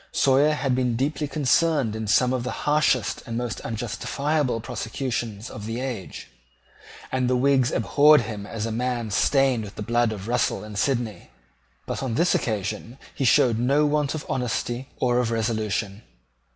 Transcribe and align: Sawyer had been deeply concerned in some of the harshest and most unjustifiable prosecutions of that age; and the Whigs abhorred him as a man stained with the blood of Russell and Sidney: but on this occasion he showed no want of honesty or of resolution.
Sawyer 0.11 0.53
had 0.53 0.73
been 0.73 0.95
deeply 0.95 1.27
concerned 1.27 1.95
in 1.95 2.07
some 2.07 2.33
of 2.33 2.43
the 2.43 2.49
harshest 2.65 3.21
and 3.27 3.37
most 3.37 3.61
unjustifiable 3.61 4.59
prosecutions 4.59 5.47
of 5.47 5.67
that 5.67 5.79
age; 5.79 6.27
and 7.11 7.29
the 7.29 7.35
Whigs 7.35 7.69
abhorred 7.71 8.21
him 8.21 8.47
as 8.47 8.65
a 8.65 8.71
man 8.71 9.11
stained 9.11 9.63
with 9.63 9.75
the 9.75 9.83
blood 9.83 10.11
of 10.11 10.27
Russell 10.27 10.63
and 10.63 10.75
Sidney: 10.79 11.29
but 11.85 12.01
on 12.01 12.15
this 12.15 12.33
occasion 12.33 12.97
he 13.13 13.25
showed 13.25 13.59
no 13.59 13.85
want 13.85 14.15
of 14.15 14.25
honesty 14.27 14.89
or 14.97 15.19
of 15.19 15.29
resolution. 15.29 16.01